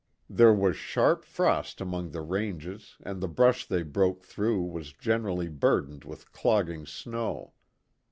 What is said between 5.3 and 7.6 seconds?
burdened with clogging snow.